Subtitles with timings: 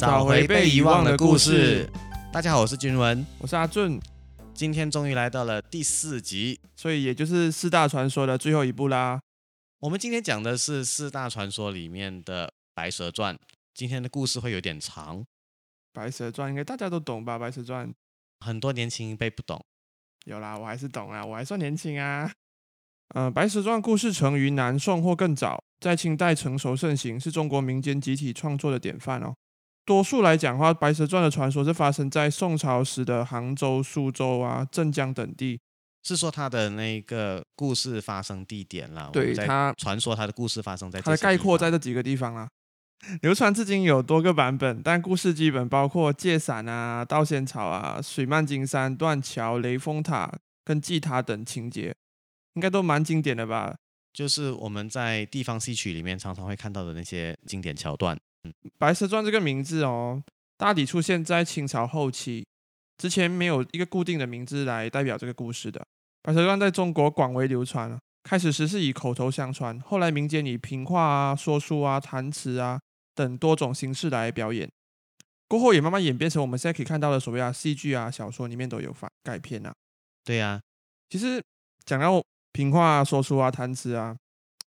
[0.00, 1.86] 找回被遗忘的故事。
[2.32, 4.00] 大家好，我是君文，我是阿俊，
[4.54, 9.20] 今天终于来到了第四集，所以也就是四大传说的最后一部啦。
[9.78, 13.34] 我们今天讲的是四大传说里面的《白蛇传》，
[13.74, 15.18] 今天的故事会有点长，
[15.92, 17.36] 《白蛇传》应该大家都懂吧？
[17.38, 17.86] 《白蛇传》
[18.42, 19.62] 很多年轻一辈不懂，
[20.24, 22.32] 有啦，我还是懂啦，我还算年轻啊。
[23.14, 29.34] 呃，《白蛇传》故事成于南宋或更早，在清代成熟盛行，是中国民间集体创作的典范哦。
[29.90, 35.58] 多数来讲的话，《白蛇传》的传说是发生在宋朝时的杭州、苏州啊、镇江等地。
[36.04, 39.10] 是说它的那个故事发生地点啦？
[39.12, 42.48] 对，它传说它的故事发生在它的概括在这几个地方啦。
[43.22, 50.32] 流传至今有多个版本，但故事基本包括借伞啊、盗仙草啊、水漫金山、断桥、雷峰塔
[50.64, 51.92] 跟祭塔等情节。
[52.54, 53.74] 应该都蛮经典的吧？
[54.12, 58.16] 就是我们在地方戏曲里面常常会看到的那些经典桥段。
[58.44, 60.22] 嗯，《白蛇传》这个名字哦，
[60.56, 62.46] 大抵出现在清朝后期，
[62.98, 65.80] 之前没有一个固定的名字来代表这个故事的。
[66.22, 72.80] 《白蛇传》在中国广为流传，开始时是以口头相传，后来民间以评话啊、说书啊、弹词啊
[73.14, 74.70] 等多种形式来表演，
[75.48, 79.72] 过后也慢慢演变成我们现在可以看到的所谓啊戏剧啊、小说里面都有反改编啊。
[80.24, 80.60] 对呀，
[81.08, 81.42] 其实
[81.84, 82.22] 讲到。
[82.52, 84.14] 评话、说书啊、弹词啊，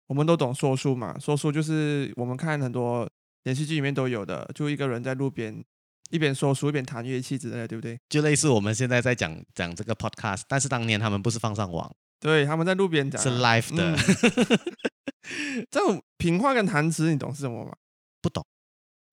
[0.07, 1.15] 我们都懂说书嘛。
[1.19, 3.07] 说书就是我们看很多
[3.47, 5.63] 连续剧里面都有的，就一个人在路边
[6.09, 7.97] 一边说书一边弹乐器之类的，对不对？
[8.09, 11.89] 就类似我们现在在讲讲这个 podcast，但是当年他们不是放上网，
[12.19, 13.95] 对，他们在路边讲是 live 的。
[15.71, 17.73] 这种评话跟谈词，你懂是什么吗？
[18.21, 18.45] 不懂。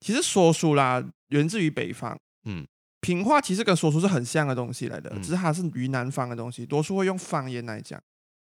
[0.01, 2.19] 其实说书啦，源自于北方。
[2.45, 2.67] 嗯，
[3.01, 8.03] 平话其实跟说书是很像的东西来的，只是它是于南方的东西，多数会用方言来讲。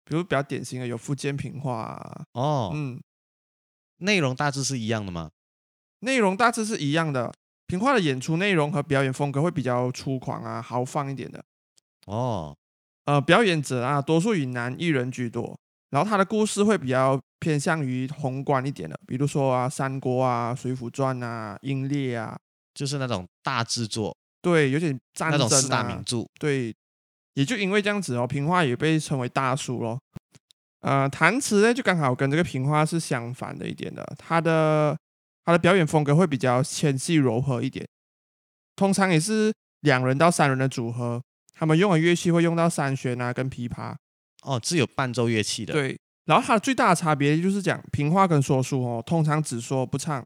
[0.04, 3.00] 比如比较典型的有福建评话哦，嗯，
[3.98, 5.30] 内容大致是一样的吗？
[6.00, 7.32] 内容大致是一样的，
[7.66, 11.44] 平话的演出内容和表演风格会比较粗犷啊、豪放一点的
[12.06, 12.56] 哦。
[13.04, 15.56] 呃，表演者啊，多数以男艺人居多，
[15.90, 22.36] 然后他的故事会比较偏向于宏观一点的，比如说啊，《三国》啊，《水浒传》啊，《英烈》啊，
[22.74, 26.74] 就是那种大制作，对，有点战争啊，四大名著，对。
[27.34, 30.00] 也就因为这样子哦，平话也被称为大叔咯。
[30.80, 34.96] 呃，弹词呢就刚好跟这个平话是相反的一点的，它的
[35.46, 37.86] 它的表演风格会比较纤细柔和一点，
[38.74, 41.22] 通常也是两人到三人的组合，
[41.54, 43.94] 他们用的乐器会用到三弦啊跟琵琶。
[44.42, 45.72] 哦，是有伴奏乐器的。
[45.72, 50.24] 对，然后它的最大的差别就是讲平话跟说书哦，通常只说不唱，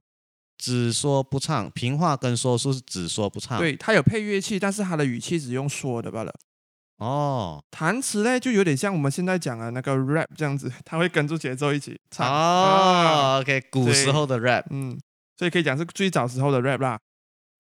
[0.59, 1.71] 只说不唱。
[1.73, 3.59] 平话跟说书是只说不唱。
[3.59, 6.35] 对，它有配乐器，但是它的语气只用说的罢了。
[6.97, 12.31] 哦，弹词呢就有点像我们现在讲的那个 rap 这样子，他会跟着节奏一起唱。
[12.31, 15.01] 哦，OK，古时候的 rap，嗯，
[15.41, 17.01] 所以可以讲是最早时候的 rap 啦。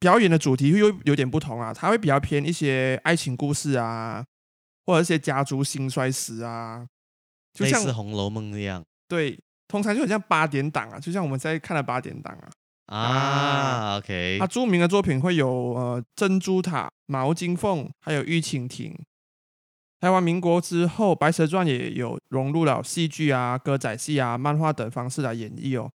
[0.00, 4.22] 表演的主题又有点不同啊，它会比较偏一些爱情故事啊，
[4.84, 6.86] 或者一些家族兴衰史啊，
[7.54, 8.84] 就像《红楼梦》那样。
[9.08, 12.50] 对，通常就很像八点档啊，就像我们在看的八点档啊。
[12.94, 18.92] 啊，OK，他著名的作品会有呃《珍珠塔》《毛巾凤》，还有《玉蜻蜓》。
[20.00, 25.90] 台湾民国之后，《白蛇传》也有融入了戏剧啊、歌仔戏啊、漫画等方式来演绎哦。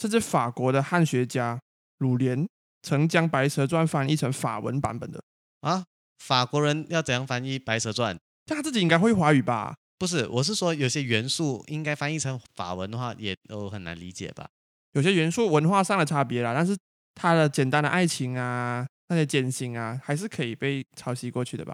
[0.00, 1.58] 甚至法国的汉学家
[1.98, 2.46] 鲁连
[2.82, 5.22] 曾将《白蛇传》翻译成法文版本的
[5.60, 5.84] 啊。
[6.18, 8.16] 法国人要怎样翻译《白蛇传》？
[8.46, 9.74] 他自己应该会华语吧？
[9.98, 14.48] 不是，我是说有些元素应该翻译成法文的话，也都很难理解吧？
[14.92, 16.76] 有些元素文化上的差别啦，但是
[17.14, 21.72] 他的简单的爱情啊、那些艰辛啊，还是可以被抄袭过去的吧？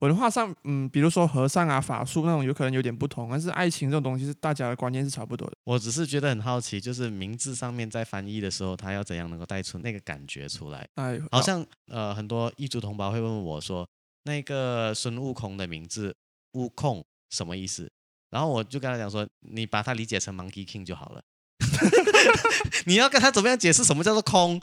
[0.00, 5.54] 文化上，嗯，比如说和尚啊、法术那种，有可能有点不同，但是爱情这种东西是大家的观念是差不多的。
[5.64, 10.88] 我只是觉得很好奇，就是名字上面在翻译的时候，他要怎样能够带出那个感觉出来？
[10.94, 13.86] 哎，好像呃，很多异族同胞会问我说，
[14.24, 16.16] 那个孙悟空的名字
[16.54, 17.90] 悟空什么意思？
[18.30, 21.22] 然后我就跟他讲说，你把它理解成 Monkey King 就好了。
[22.86, 24.58] 你要跟他怎么样解释什么叫做空？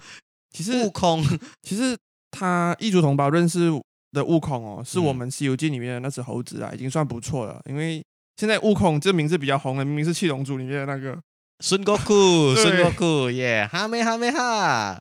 [0.49, 1.23] 其实悟空，
[1.61, 1.95] 其实
[2.31, 3.69] 他异族同胞认识。
[4.11, 7.61] 的悟空哦，是我们《西游记》里面的那只猴子啊，已经算不错了。
[7.65, 8.03] 因为
[8.37, 11.17] 现在悟空这名字比较红的，明明是《七龙珠》里面的那个
[11.63, 14.97] 孙悟空，孙悟空耶，哈没哈没哈。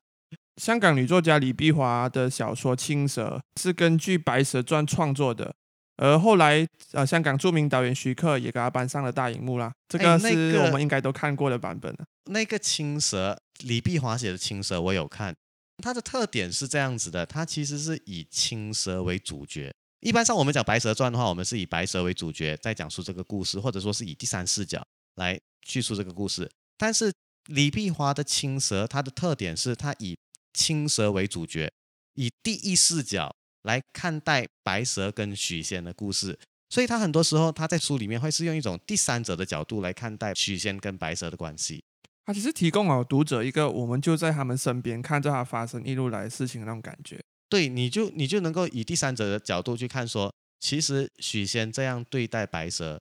[0.60, 5.54] 香港女作家李碧华的小说《青蛇》是根据《白蛇传》创作的，
[5.98, 9.70] 而后来呃，香港著名导演徐克也给他搬上了大荧幕啦。
[9.86, 11.98] 这个是我们应该都看过的版本了。
[12.30, 15.34] 那个青蛇，李碧华写的青蛇，我有看。
[15.82, 19.72] 它的特点是这样子的，它其实是以青蛇为主角。
[20.00, 24.86] 一般上我们讲《白蛇传》的话，我们是以白蛇为主角在讲述这个故事，或者说是以第三视角
[25.16, 26.50] 来叙述这个故事。
[26.76, 27.12] 但是
[27.46, 30.16] 李碧华的青蛇，它的特点是它以
[30.52, 31.70] 青蛇为主角，
[32.14, 36.38] 以第一视角来看待白蛇跟许仙的故事。
[36.68, 41.82] 所以他很多时候他在书里面会是用一种第三者的角度来看待许仙跟白蛇的关系。
[42.26, 47.18] 他只是提供了读者一个我们就在他们身边看着他发生一路来事情的那种感觉。
[47.48, 53.00] 对，你就你就能够以第三者的角度去看，说其实许仙这样对待白蛇，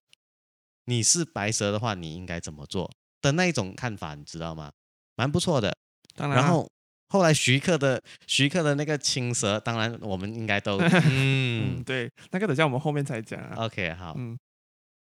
[0.86, 2.92] 你是白蛇的话，你应该怎么做
[3.24, 4.72] 的那一种看法，你知道吗？
[5.16, 5.76] 蛮不错的。
[6.16, 6.70] 当然，然后
[7.08, 10.78] 后来徐克的徐克的那个青蛇，当然我们应该都
[11.10, 13.66] 嗯对，那个等下我们后面才讲啊。
[13.66, 14.38] OK，好，嗯，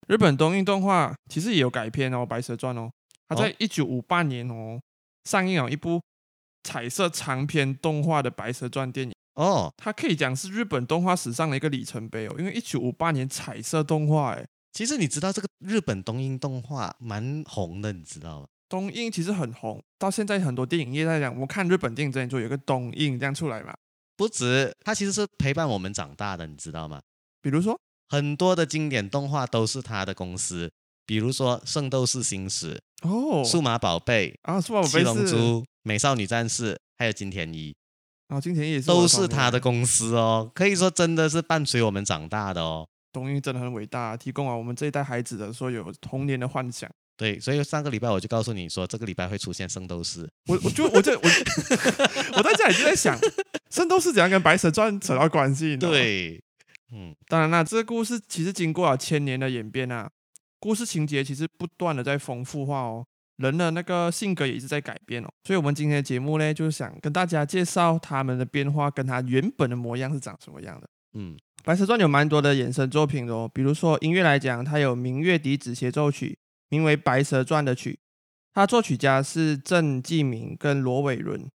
[0.07, 2.89] 日本东映动画其实也有改编哦，《白蛇传》哦，
[3.29, 4.81] 它在一九五八年哦
[5.25, 6.01] 上映了一部
[6.63, 9.15] 彩色长篇动画的《白蛇传》电影。
[9.35, 18.47] 哦，它可以讲是日本动画史上的一个里程碑哦，因为一九五八年彩色动画，哎，其实你知道这个日本东映动画蛮红的，你知道吗？
[18.69, 23.75] 东映其实很红，到现在很多电影业在讲，我看日本电影之前就有个东映这样出来嘛。
[24.17, 27.03] 不止，它其实是陪伴我们长大的，你知道吗？
[27.43, 30.73] 比如说很多的经典动画都是它的公司，
[31.05, 35.37] 比如说《圣斗士星矢》哦，《数码宝贝》啊，《数码宝贝》《七龙珠》
[35.83, 37.75] 《美少女战士》，还有金田一。
[38.29, 42.89] 啊，金田一都是他的公司哦，可以说真的是伴随我们长大的哦。
[43.13, 46.91] 东映真的很伟大，提供了我们这一代孩子的说有童年的幻想。
[47.17, 50.29] 对，所以上个礼拜我就告诉你说，这个礼拜会出现圣斗士。
[50.49, 51.23] 我我就我在 我
[52.37, 53.17] 我在家里就在想，
[53.71, 55.77] 圣斗士怎样跟白蛇传扯到关系？
[55.77, 56.43] 对，
[56.93, 60.11] 嗯，当然啦，这个故事其实经过了千年的演变啊，
[60.67, 63.07] 故事情节其实不断的在丰富化哦。
[63.37, 70.89] 人的那个性格也一直在改变哦，所以我们今天的节目呢，就是想跟大家介绍他们的变化，跟他原本的模样是长什么样的。
[71.13, 76.37] 嗯，白蛇传有蛮多的衍生作品的哦，比如说音乐来讲，它有明月笛子协奏曲，
[76.71, 77.97] 名为《白蛇传》的曲，
[78.53, 81.49] 它作曲家是郑继明跟罗伟伦。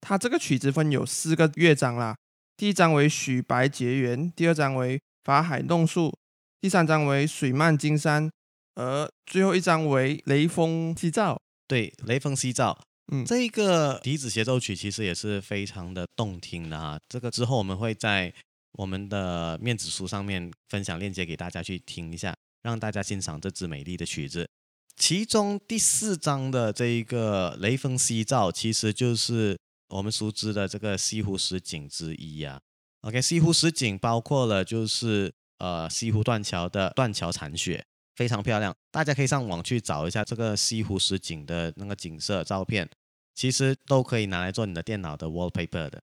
[0.00, 2.14] 它这个曲子分有四个乐章啦，
[2.56, 6.14] 第一章为许白结缘，第二章为法海弄树，
[6.60, 8.28] 第三章为水漫金山。
[8.74, 12.80] 而最后一张为雷锋夕照，对，雷锋夕照，
[13.12, 16.98] 嗯，这一个笛子协奏曲其实也是非常的动听的哈。
[17.08, 18.32] 这个之后我们会在
[18.72, 24.48] 我们的面子书上面分享链接给大家去听一下，让大家欣赏这支美丽的曲子。
[24.96, 29.56] 其中第四章的这一个雷锋夕照，其实就是
[29.88, 32.60] 我们熟知的这个西湖十景之一呀。
[33.02, 37.84] OK，西湖十景包括了就是呃西湖断桥的断桥残雪。
[38.16, 42.88] 非常漂亮，大家可以上网去找一下这个西湖十景的那个景色照片，
[43.32, 46.00] 其实都可以拿来做你的电脑的 wallpaper 的。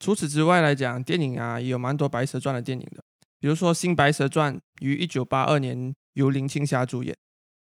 [0.00, 3.04] 除此之外来讲，电影啊也有蛮多《白蛇传》的电影的，
[3.38, 7.14] 比如说《新白蛇传》于一九八二年由林青霞主演，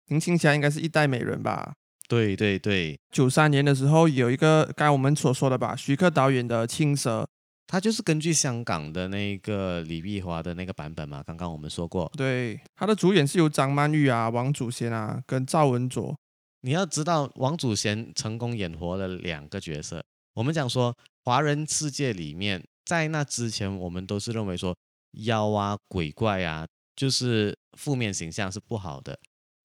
[0.07, 1.75] 林青霞应该是一代美人吧？
[2.09, 2.99] 对对对。
[3.11, 7.23] 九三年的时候有一个刚才我们所说的吧，徐克导演的《青蛇》。
[7.71, 12.11] 它就是根据香港的那个李碧华的那个版本嘛，刚刚我们说过。
[12.17, 16.19] 对，它的主演是由张曼玉啊、王祖贤啊跟赵文卓。
[16.63, 20.05] 你要知道，王祖贤成功演活了两个角色。
[20.35, 24.77] 我们讲说，华人世界里面，在那之前，我们都是认为说
[25.13, 29.17] 妖啊、鬼怪啊，就是负面形象是不好的。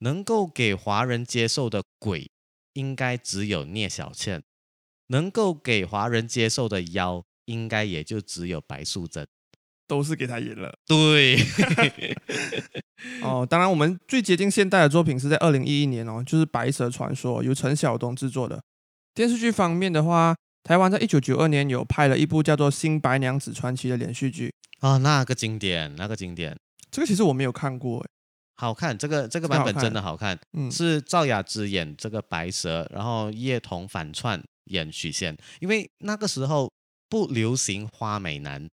[0.02, 2.30] 能够给华人接受的鬼，
[2.74, 4.42] 应该只有聂小倩；
[5.08, 7.24] 能够给华人接受的妖。
[7.46, 9.26] 应该也就只有白素贞，
[9.88, 10.74] 都是给他演了。
[10.88, 11.38] 对，
[13.22, 18.62] 哦，当然我们最接近现代的作品是在二零一一年哦，就是《白蛇传说》，由陈晓东制作的。
[19.14, 26.58] 电视剧方面的话，台湾在一九九二年有拍了一部叫做《新白娘子传奇》的连续剧啊，那个经典，那个经典。
[26.90, 28.04] 这个其实我没有看过，
[28.56, 30.40] 好看，这个这个版本真的好看。
[30.54, 36.72] 嗯，是赵雅芝演这个白蛇，然后叶童反串演许仙，因为那个时候。
[37.10, 38.68] 不流行花美男，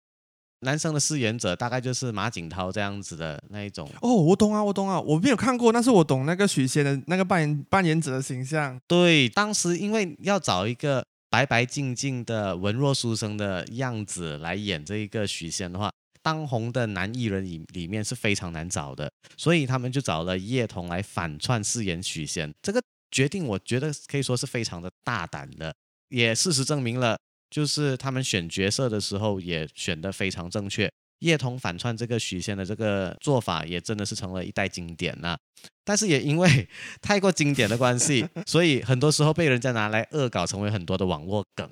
[0.60, 3.90] 男生的饰演者大概就是马景涛这样子的那一种。
[4.02, 8.78] 哦，我懂啊，我懂啊，我没有看过，但是我懂那个许仙的那个扮演扮演者的形象。
[8.86, 15.90] 对，当时因为要找一个白白净净的文弱书生的样子来演这一个许仙的话，
[16.22, 22.52] 当红的男艺人里里面是非常难找的，所以他们就找了叶童来反串饰演许仙。
[22.60, 25.74] 这个决定我觉得可以说是非常的大胆的，
[26.10, 27.18] 也事实证明了。
[27.50, 35.36] 就是他们选角色的时候也选的非常正确，叶童反串这个许仙的这个做法也真的是成了一代经典呐。
[35.84, 36.68] 但是也因为
[37.02, 41.68] 太过经典的关系，所以很多时候被人家拿来恶搞，成为很多的网络梗。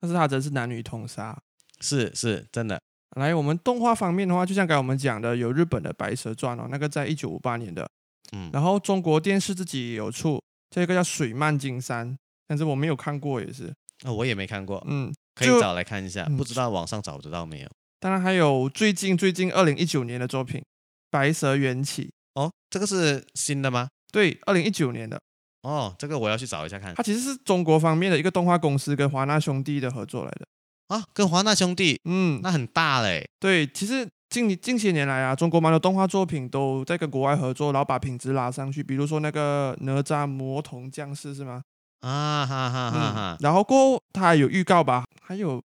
[0.00, 1.38] 但是他真是男女通杀，
[1.80, 2.80] 是是真的。
[3.16, 7.86] 来，我们动画方面的话，就像刚才我们讲的，有日本的《白蛇传》哦，那个在一九五八年的，
[8.32, 12.08] 嗯，然后中国电视自己也有出这个叫《水漫金山》，
[12.46, 13.74] 但是我没有看过，也是。
[14.02, 14.84] 啊，我也没看过。
[14.88, 17.68] 嗯，可以找来看一下，不知道网上找得到没有？
[17.98, 20.60] 当然还有最近最近二零一九年的作品
[21.10, 22.04] 《白蛇缘起》
[22.40, 23.88] 哦，这个是新的吗？
[24.10, 25.20] 对，二零一九年的。
[25.62, 26.94] 哦，这个我要去找一下看。
[26.94, 30.46] 它其实是中国方面的一个动画公司跟华纳兄弟的合作来的
[30.88, 33.28] 啊，跟华纳兄弟，嗯，那很大嘞。
[33.38, 38.82] 对，其实近近些年来啊，中国蛮多动画作品都在跟国外合作，然后把品质拉上去。
[38.82, 41.60] 比如说那个哪吒魔童降世是吗？
[42.00, 43.36] 啊哈哈哈哈。
[43.40, 45.62] 然后过后他有预告吧，还有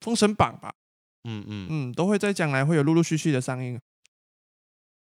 [0.00, 0.72] 封神榜吧，
[1.24, 3.78] 嗯嗯嗯，都会在将来会有陆陆续续的上映。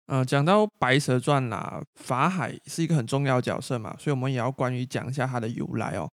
[0.06, 6.08] 呃，讲到《白蛇传》啦，法海是一个很重要的角色嘛，所以我们也要关于讲一下他的由来哦。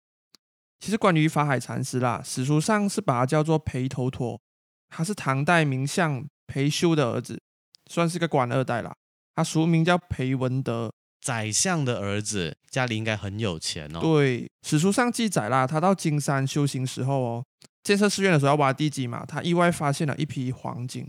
[0.78, 4.40] 其实关于法海禅师啦，史书上是把他叫做裴头陀，
[4.88, 7.42] 他是唐代名相裴修的儿子，
[7.90, 8.94] 算是个官二代啦。
[9.34, 14.00] 他俗名叫裴文德，宰相的儿子，家里应该很有钱哦。
[14.00, 17.44] 对，史书上记载啦，他到金山修行时候哦，
[17.82, 21.06] 建设寺院的时候要挖地基嘛，他意外发现了一批黄金。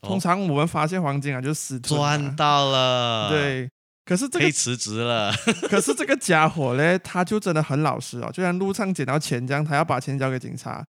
[0.00, 3.30] 通常我们发现黄金啊，就死赚到了。
[3.30, 3.70] 对，
[4.04, 5.32] 可是这个可以辞职了。
[5.70, 10.84] 可是这个家伙嘞，他就真的很老实哦，就像路上捡到钱这样，他要把钱交给警察，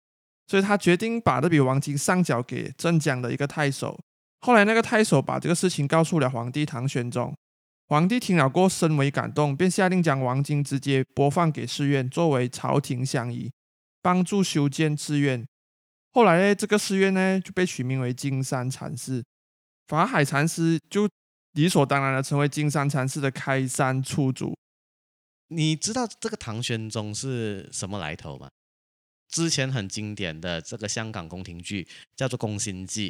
[0.47, 3.99] 所以他决定把这笔黄金上缴给镇江的一个太守。
[4.41, 7.33] 后来那个太守把这个事情告诉了皇帝唐玄宗，
[7.87, 13.51] 皇帝听了过深为感动，便下令将王金直接拨放给寺院，作为朝廷相宜，
[14.01, 15.45] 帮助修建寺院。
[16.11, 19.23] 后来呢，这个寺院呢就被取名为金山禅寺，
[19.87, 21.09] 法海禅师就
[21.53, 24.55] 理所当然的成为金山禅寺的开山初祖。
[25.49, 28.49] 你知道这个唐玄宗是什么来头吗？
[29.29, 33.09] 之前很经典的这个香港宫廷剧叫做《宫心计》，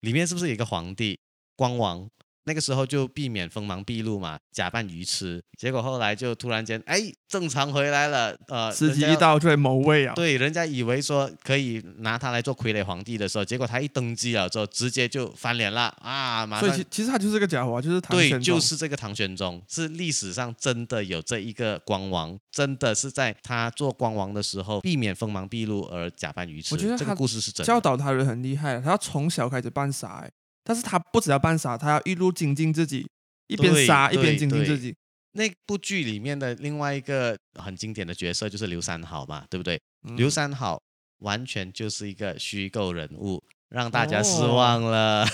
[0.00, 1.18] 里面是不是有一个皇帝
[1.56, 2.08] 光王？
[2.44, 10.14] 那个时候就避免锋芒毕露嘛，假扮愚痴，结果后来就突然间哎正常回来了，呃，时机一到就会谋位啊。
[10.14, 16.46] 对，人家以为说可以拿他来做傀儡皇帝的时候，结果他一登基了之后，直接就翻脸了啊！
[16.60, 26.74] 所以其其实他就是个家伙，就是唐对，就是这个唐玄宗，是历史上真的有这一个光王，真的是在他做光王的时候避免锋芒毕露而假扮愚痴。
[26.74, 27.66] 我觉得这个故事是真的。
[27.66, 30.30] 教导他人很厉害，他要从小开始扮傻哎。
[30.64, 33.06] 但是他不只要扮傻，他要一路精进自己，
[33.46, 34.96] 一边杀一边精进自己。
[35.32, 39.80] 那部剧里面的另外一个很经典的角色就是刘三好嘛，对不对？
[40.16, 40.80] 刘三好
[41.18, 45.26] 完全就是一个虚构人物，让大家失望了。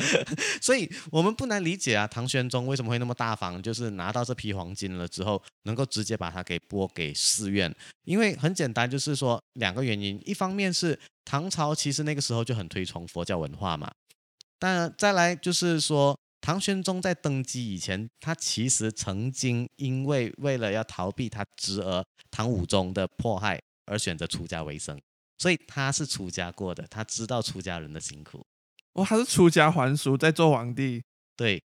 [0.60, 7.74] 所以我们不难理解啊，唐玄宗为什么会那么大方，就是拿到这批黄金了之后，能够直接把它给拨给寺院。
[8.04, 13.90] 因为很简单，就是说两个原因，一方面是唐朝其实那个时候就很推崇佛教文化嘛。
[14.58, 24.98] 但再来就是说，唐玄宗在登基以前，他其实曾经因为为了要逃避他侄儿唐武宗的迫害而选择出家为僧，
[25.38, 28.44] 所以他是出家过的，他知道出家人的辛苦。
[28.94, 31.02] 哦，他是出家还俗，在做皇帝。
[31.36, 31.62] 对，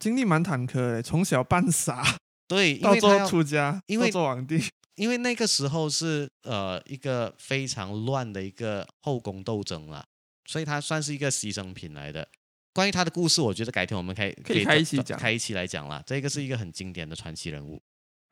[0.00, 4.60] 经历蛮坎坷的，从小扮傻， 对，到做出家，因为做皇帝，
[4.96, 10.04] 因为那个时候是呃一个非常乱的一个后宫斗争了。
[10.44, 12.28] 所以他算是一个牺牲品来的。
[12.72, 16.02] 关于他的故事，我觉得改天我们可以可以开一期讲，开一期来讲了。
[16.04, 17.80] 这个是一个很经典的传奇人物。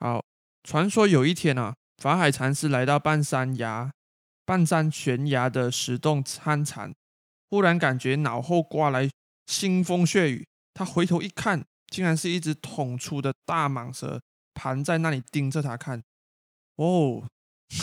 [0.01, 0.25] 好，
[0.65, 3.93] 传说有一天啊，法海禅师来到半山崖、
[4.45, 6.93] 半山悬崖的石洞参禅，
[7.51, 9.09] 忽然感觉脑后刮来
[9.47, 10.45] 腥风血雨。
[10.75, 14.21] 他回头一看，竟然是一只捅出的大蟒蛇
[14.55, 16.03] 盘在那里盯着他看。
[16.75, 17.29] 哦，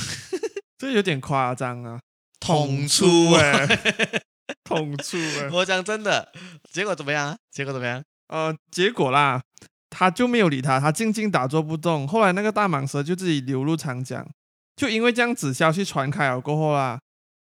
[0.78, 2.02] 这有点夸张啊。
[2.50, 3.68] 捅出哎，
[4.66, 5.50] 捅出哎！
[5.54, 6.32] 我讲真的，
[6.72, 7.38] 结果怎么样？
[7.52, 8.04] 结果怎么样？
[8.28, 9.42] 呃，结果啦，
[9.90, 12.08] 他就没有理他，他静静打坐不动。
[12.08, 14.28] 后来那个大蟒蛇就自己流入长江，
[14.76, 17.00] 就因为这样子消息传开了过后啦，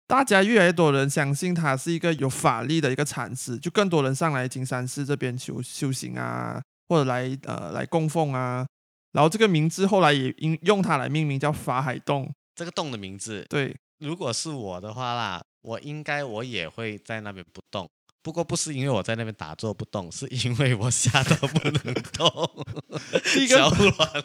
[0.08, 8.66] 大家越来越多人相信他是一个有法力的一个禅师，就更多人上来金山寺这边修修行啊，或者来呃来供奉啊。
[9.12, 12.32] 然后这个名字后来也应用它来命名，叫法海洞。
[12.54, 13.76] 这个洞的名字，对。
[14.00, 17.88] 如果是我的话啦，我应该我也会在那边不动。
[18.22, 22.66] 不过不是因为我在那边打坐不动，是因为我吓到不能动，
[23.34, 24.24] 第一个软了。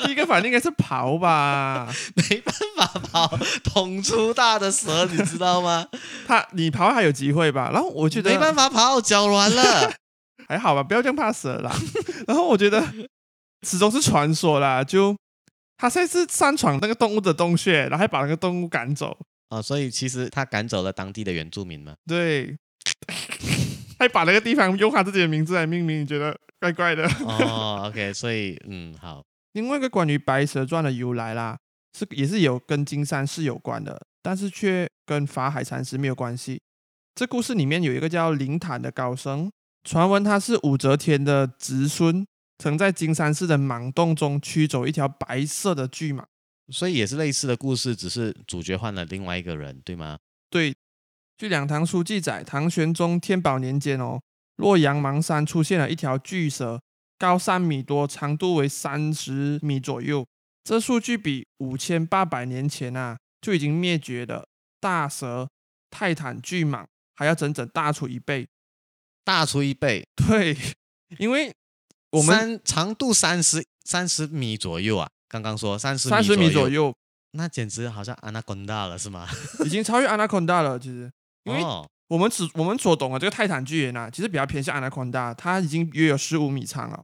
[0.06, 5.86] 第一个反应应该是跑吧， 没办法跑，捅出大的蛇，你知道吗？
[6.26, 7.70] 他你跑还有机会吧？
[7.72, 9.92] 然后我觉得没办法跑，脚软了，
[10.48, 11.74] 还好吧，不要这样怕蛇啦。
[12.26, 12.82] 然后我觉得
[13.66, 15.16] 始终是传说啦，就。
[15.76, 19.16] 他现在是擅闯那个动物的洞穴，然后还把那个动物赶走
[19.48, 19.60] 啊！
[19.60, 21.94] 所以其实他赶走了当地的原住民嘛。
[22.06, 22.56] 对，
[23.98, 27.06] 还把那个地方用他自己的名字来命名，你觉得怪怪的？
[27.24, 29.22] 哦，OK，所以嗯，好。
[29.52, 31.56] 另外一个关于《白蛇传》的由来啦，
[31.98, 34.00] 是也是有跟金山寺有关的。
[34.22, 36.60] 但是却跟法海禅师没有关系。
[37.14, 39.48] 这故事里面有一个叫灵坦的高僧，
[39.84, 42.26] 传闻他是武则天的侄孙，
[42.58, 46.24] 曾在金山寺的盲洞中驱走一条白色的巨蟒，
[46.68, 50.18] 所以也是类似的故事，只是主角换了另外一个人，对吗？
[50.50, 50.74] 对。
[51.38, 54.22] 据两唐书记载，唐玄宗天宝年间哦，
[54.56, 56.80] 洛阳邙山出现了一条巨蛇，
[57.18, 60.26] 高三米多，长度为三十米左右。
[60.64, 64.48] 这数据比五千八百年前啊就已经灭绝的
[64.80, 65.46] 大蛇
[65.90, 68.48] 泰坦巨蟒还要整整大出一倍，
[69.22, 70.08] 大出一倍。
[70.16, 70.56] 对，
[71.18, 71.54] 因为
[72.16, 76.94] 我们长度三十三十米左右啊，刚刚说三十三十米左右，
[77.32, 79.28] 那简直好像安娜昆达了，是吗？
[79.64, 81.10] 已经超越安娜昆达了，其实，
[81.44, 81.62] 因为
[82.08, 87.02] 我们只我们所懂的这个泰坦巨猿啊，其实比较偏向安娜昆达，它已经约有十五米长了。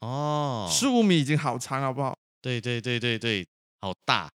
[0.00, 2.16] 哦，十五米已经好长，好不好？
[2.40, 3.46] 对对对对对，
[3.80, 4.30] 好大！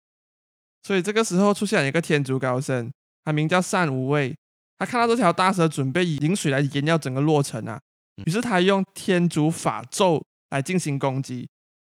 [0.82, 2.90] 所以这个时候出现了一个天竺高僧，
[3.24, 4.34] 他名叫善无畏。
[4.76, 7.80] 他看到这条大蛇准备以饮水来淹掉整个洛城啊，
[8.24, 11.48] 于是他用天竺法咒来进行攻击，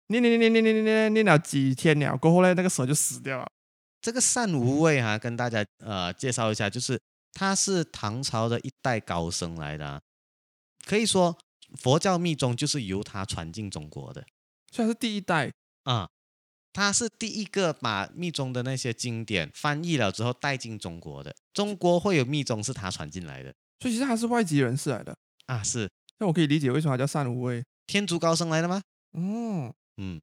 [0.08, 3.46] 念念念念念念念念了几天了，过后呢，那个蛇就死掉了。
[4.00, 7.00] 这个善无畏哈，跟大家呃介绍一下，就是
[7.32, 10.00] 他是唐朝的一代高僧来的，
[10.86, 11.36] 可以说
[11.76, 14.24] 佛教密宗就是由他传进中国的，
[14.72, 15.50] 虽然是第一代。
[15.84, 16.06] 啊，
[16.74, 21.34] 他是第一个把密宗的那些经典翻译了之后带进中国的。
[21.54, 25.62] 中国会有密宗是他传进来的，所以其实他是外籍人士来的啊。
[25.62, 25.90] 是，
[26.22, 28.82] 那我可以理解为什么他叫善无畏，天竺高僧来的吗？
[29.14, 30.20] 嗯嗯。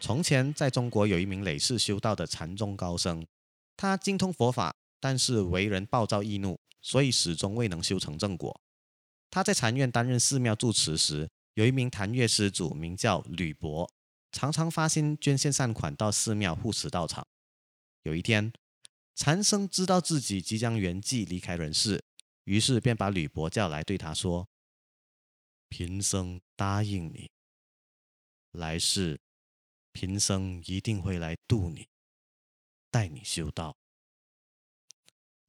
[0.00, 3.26] 从前在中国有一名累世修道的禅宗高僧，
[3.76, 4.74] 他精通佛法。
[5.02, 8.60] 但是为人暴躁易怒，所以始终未能修成正果。
[9.30, 13.90] 他在禅院担任寺庙住持时，有一名坛乐施主，名叫吕伯，
[14.32, 17.26] 常常发心捐献善款到寺庙护持道场。
[18.02, 18.52] 有一天，
[19.14, 22.02] 禅僧知道自己即将圆寂离开人世，
[22.44, 24.48] 于是便把吕伯叫来，对他说
[25.68, 27.30] ：“贫僧答应你，
[28.52, 29.20] 来世
[29.92, 31.88] 贫僧一定会来度你，
[32.90, 33.76] 带你修道。”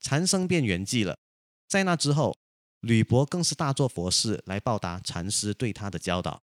[0.01, 1.19] 禅僧便圆寂了。
[1.67, 2.35] 在那之后，
[2.81, 6.43] 吕伯更是大做佛事来报答禅师对他的教导。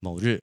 [0.00, 0.42] 某日，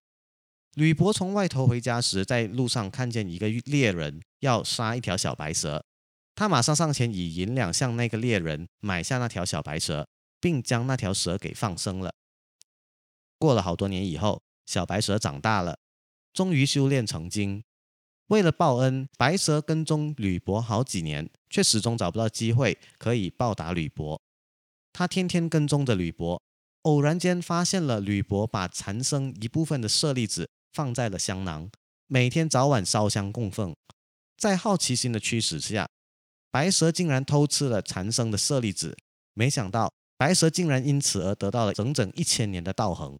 [0.75, 5.86] 吕伯从外头回家时，在路上看见一个猎人要杀一条小白蛇，
[6.33, 10.07] 他马上上前以银两向那个猎人买下那条小白蛇，
[10.41, 12.15] 并将那条蛇给放生了。
[13.38, 15.77] 过了好多年以后，小白蛇长大了，
[16.33, 17.63] 终于修炼成精。
[18.27, 24.19] 为了报恩，白蛇跟踪吕伯好几年，却始终找不到机会可以报答吕伯。
[24.91, 26.41] 他天天跟踪着吕伯，
[26.83, 31.69] 偶然间发现了吕伯把残生一部分的舍利子放在了香囊，
[32.07, 33.75] 每天早晚烧香供奉。
[34.36, 35.88] 在好奇心的驱使下，
[36.49, 38.97] 白蛇竟然偷吃了禅僧的舍利子。
[39.33, 43.19] 没想到，白蛇竟然因此而得到了整整一千年的道行。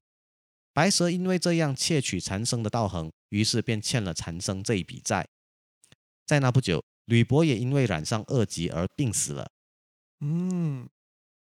[0.74, 3.12] 白蛇因为这样窃取禅僧的道行。
[3.30, 5.28] 于是便欠了禅僧这一笔债。
[6.24, 9.50] 在那不久，吕伯也因为染上恶疾而病死了。
[10.20, 10.88] 嗯，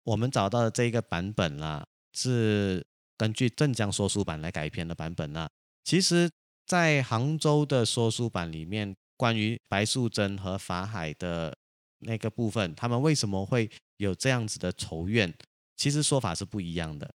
[0.05, 2.87] 我们找到的这个版本啦，是
[3.19, 5.51] 根据镇江说书版来改编的版本啦。
[5.87, 6.29] 其实，
[6.67, 11.57] 在杭州的说书版里面，关于白素贞和法海的
[12.01, 15.33] 那个部分，他们为什么会有这样子的仇怨？
[15.77, 17.09] 其实说法是不一样的。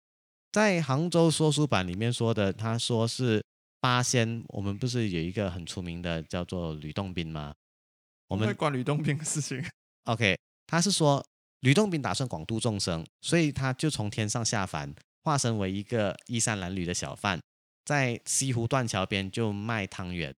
[0.54, 3.44] 在杭州说书版里面说的，他说是。
[3.82, 7.52] 八仙，我们不是有一个很出名的叫做吕洞宾吗？
[8.28, 9.60] 我们管吕洞宾的事情。
[10.06, 11.26] OK，他是说
[11.62, 17.42] 吕洞宾打算广度众生，所以他就从天上下凡，化身为一个衣衫褴褛的小贩，
[17.86, 20.34] 在西湖断桥边就卖汤圆。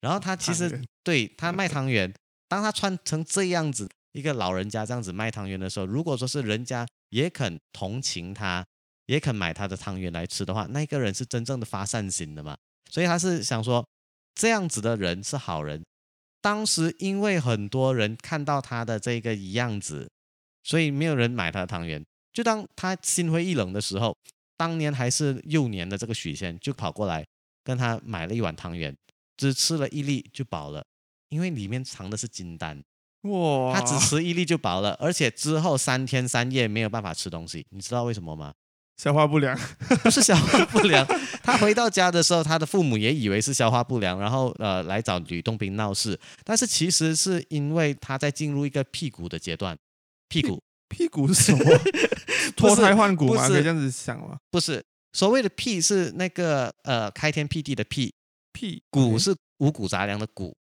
[0.00, 2.12] 然后他其实对他卖 汤圆，
[2.48, 8.64] 当他穿成这样子一个老人家这样子卖汤圆的时候，如果说是人家也肯同情他，
[9.06, 12.56] 也肯买他的汤圆来吃的话，那个人是真正的发善心的嘛？
[12.90, 13.84] 所以他是想说，
[14.34, 15.82] 这样子的人是好人。
[16.40, 20.08] 当时因为很多人看到他的这个样子，
[20.62, 22.04] 所以没有人买他的汤圆。
[22.32, 24.16] 就当他心灰意冷的时候，
[24.58, 27.24] 当年还是幼年的这个许仙就跑过来
[27.64, 28.94] 跟他买了一碗汤圆，
[29.38, 30.84] 只吃了一粒就饱了，
[31.30, 32.82] 因为里面藏的是金丹。
[33.22, 33.72] 哇！
[33.72, 37.66] 他只吃一粒就饱了，而且之后三天三夜没有办法吃东西。
[37.70, 38.52] 你知道为什么吗？
[38.96, 39.56] 消化不良
[40.02, 41.06] 不是消化不良，
[41.42, 49.76] 他回到家的时候，他的父母也以为是消化不良，然后呃来找吕洞宾闹事，但是其实是因为他在进入一个辟谷的阶段，
[50.28, 51.64] 屁股屁股是什么？
[52.56, 53.46] 脱胎换骨吗？
[53.46, 54.38] 可以这样子想吗？
[54.50, 58.14] 不是，所谓的屁是那个呃开天辟地的屁，
[58.52, 60.56] 屁骨是五谷杂粮的谷，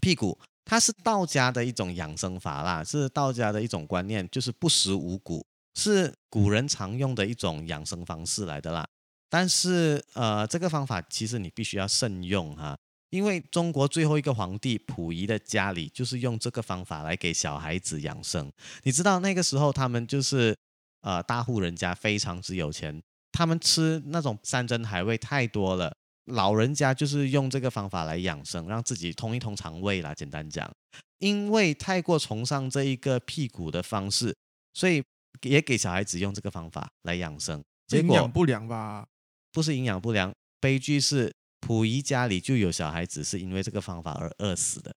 [0.00, 8.86] 屁股它是道家的一种养生法啦，是道家的一种观念，就是不食五谷，是古人常用的一种养生方式来的啦。
[9.30, 12.76] 但是呃，这个方法其实你必须要慎用哈。
[13.10, 18.52] 因为中国最后一个皇帝溥仪的家里就是用这个方法来给小孩子养生。
[18.82, 20.54] 你知道那个时候他们就是
[21.00, 25.94] 呃大户人家，非常之有钱，他们吃那种山珍海味太多了，
[26.26, 30.14] 老人家就是用这个方法来养生，让自己通一通肠胃啦。
[30.14, 30.70] 简单讲，
[31.18, 34.36] 因为太过崇尚这一个辟谷的方式，
[34.74, 35.02] 所以
[35.42, 37.64] 也给小孩子用这个方法来养生。
[37.86, 39.06] 结果营养不良吧？
[39.50, 41.32] 不是营养不良，悲剧是。
[41.68, 44.94] 溥仪家里就有小孩子是因为这个方法而饿死的，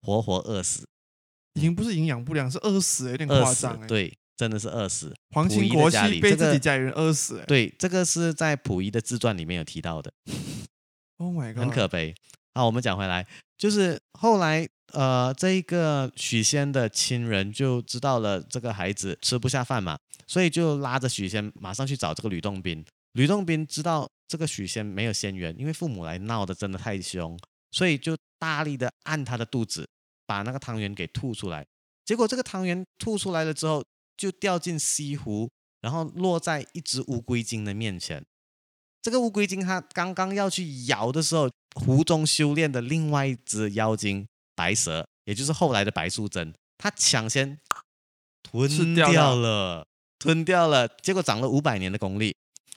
[0.00, 0.88] 活活饿死，
[1.52, 3.86] 已经不是营养不良，是饿死，有点夸张。
[3.86, 5.14] 对，真的是饿死。
[5.32, 7.44] 皇亲国戚被自己家里人饿死。
[7.46, 10.10] 对，这个是在溥仪的自传里面有提到的。
[11.18, 12.14] Oh my god，很可悲。
[12.54, 13.26] 好，我们讲回来，
[13.58, 22.82] 就是后来呃，这一个许仙的亲人就知道了这个孩子吃不下饭嘛，所以就拉着许仙马上去找这个吕洞宾。
[23.12, 24.08] 吕洞宾知道。
[24.26, 27.38] 这个许仙没有仙缘，因为父母来闹的真的太凶，
[27.70, 29.88] 所以就大力的按他的肚子，
[30.26, 31.66] 把那个汤圆给吐出来。
[32.04, 33.84] 结果这个汤圆吐出来了之后，
[34.16, 38.24] 就掉进西湖，然后落在一只乌龟精的面前。
[39.02, 47.58] 这个乌龟精它刚刚要去咬的时候，湖中修炼的另外一只妖精白蛇，也就是后来的白素贞，它抢先
[48.42, 49.86] 吞掉了，
[50.18, 52.34] 吞掉了，结果长了五百年的功力。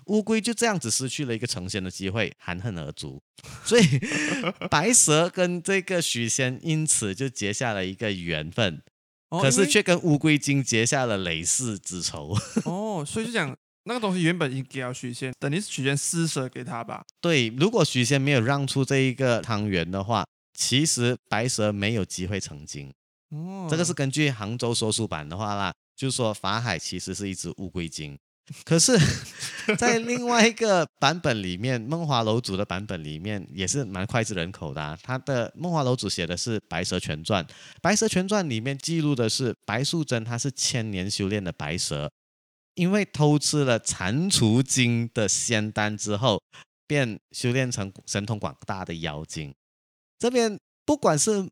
[0.08, 3.22] 乌龟就这样子失去了一个成仙的机会，含恨而足。
[3.64, 3.84] 所以
[4.70, 8.82] 白蛇跟这个许仙因此就结下了一个缘分，
[9.30, 12.36] 可是却跟乌龟精结下了累世之仇。
[12.66, 17.06] 哦，所以就讲那个东西原本应给了许仙，等于是许仙施舍给他吧？
[17.22, 22.92] 对，如果许仙没有让出这一个汤圆的话，其实白蛇没有机会成精。
[23.30, 28.18] 哦，这个是根据杭州说书版的话啦，就是说法海其实是一只乌龟精。
[28.64, 28.98] 可是，
[29.78, 34.98] 在另外一个版本里面，梦华楼主的版本里面也是蛮脍炙人口的。
[35.04, 37.44] 他的梦华楼主写的是《白蛇全传》，
[37.82, 42.10] 《白蛇全传》里面记录的是白素贞，她是千年修炼的白蛇，
[42.76, 46.42] 因为偷吃了蟾蜍精的仙丹之后，
[46.88, 49.54] 便修炼成神通广大的妖精。
[50.18, 51.46] 这边不管是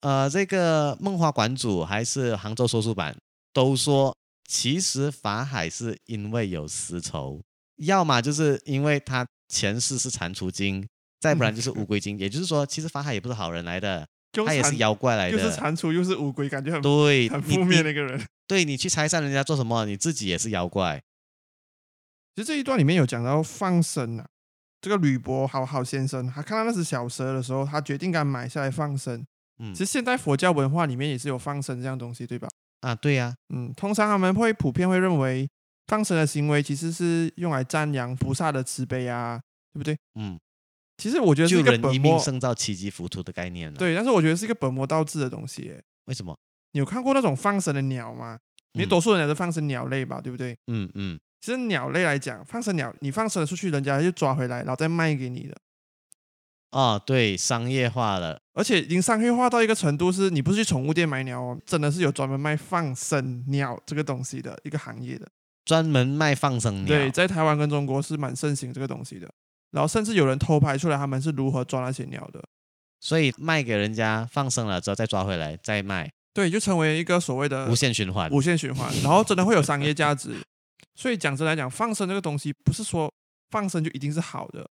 [0.00, 3.16] 呃这个梦华馆主还是杭州说书版，
[3.54, 4.14] 都说。
[4.52, 7.40] 其实法海是因为有私仇，
[7.76, 10.86] 要么就是因为他前世是蟾蜍精，
[11.18, 12.18] 再不然就是乌龟精。
[12.18, 14.06] 也就是说，其实法海也不是好人来的，
[14.44, 15.38] 他也是妖怪来的。
[15.38, 18.22] 又是蟾蜍又是乌龟，感觉很对，很负面的一个人。
[18.46, 19.86] 对你去拆散人家做什么？
[19.86, 21.02] 你自己也是妖怪。
[22.36, 24.28] 其实这一段里面有讲到放生啊，
[24.82, 29.24] 这个吕伯好好先生，他看到那只小蛇的时候，他决定敢买下来放生。
[29.60, 32.48] 嗯，其实现代佛教文化里面也是有放生这样东西，对吧？
[32.82, 35.48] 啊，对呀，嗯，通常他们会普遍会认为
[35.86, 39.40] 放生的行为其实是用来赞扬菩萨的慈悲啊，
[39.72, 39.96] 对不对？
[40.14, 40.38] 嗯，
[40.98, 43.72] 其实我觉得是一个本末胜造七级浮屠的概念。
[43.74, 45.80] 对，但是我觉得是一个本末倒置的东西。
[46.04, 46.36] 为什么？
[46.72, 48.38] 你有看过那种放生的鸟吗？
[48.74, 50.56] 你多数人都是放生鸟类吧，对不对？
[50.66, 51.18] 嗯嗯。
[51.40, 55.56] 其实鸟类来讲，放生鸟，你放生了出去，人家就抓回来，然后再卖给你的。
[56.70, 65.26] 啊，对，商业化了，而且已经商业化到一个程度，是你不是去宠物店买鸟哦，真的是有专门卖放生鸟这个东西的一个行业的，
[65.64, 66.86] 专门卖放生鸟。
[66.86, 69.28] 对，在台湾跟中国是蛮盛行这个东西的，
[69.70, 72.42] 然后甚至有人偷拍出来他们是如何抓那些鸟的，
[73.00, 80.36] 所以卖给人家放生了之后再抓回来再卖，对，就成为一个所谓的无限循环，无限循环，然后真的会有商业价值。
[80.94, 83.10] 所以讲真来讲，放生这个东西不是说
[83.50, 84.68] 放生就一定是好的。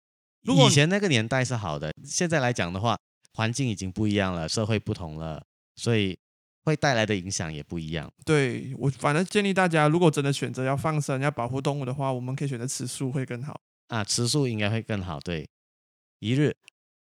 [0.44, 2.98] 以前那个年代是好的，现在来讲的话，
[3.38, 5.46] 环境已经不一样了，社会不同了，
[5.76, 6.18] 所以
[6.64, 8.12] 会带来的影响也不一样。
[8.26, 15.20] 对我，反正建议大家，如果真的选择要放生、要保护动物的话，我们可以选择吃素会更好啊，吃素应该会更好。
[15.20, 15.48] 对，
[16.18, 16.58] 一日，